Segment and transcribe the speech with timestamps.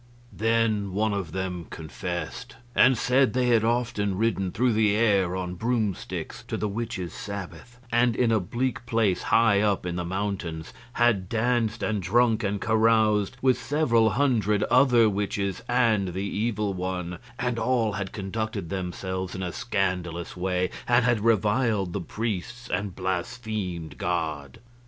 [0.33, 5.53] Then one of them confessed, and said they had often ridden through the air on
[5.53, 10.73] broomsticks to the witches' Sabbath, and in a bleak place high up in the mountains
[10.93, 17.19] had danced and drunk and caroused with several hundred other witches and the Evil One,
[17.37, 22.95] and all had conducted themselves in a scandalous way and had reviled the priests and
[22.95, 24.57] blasphemed God.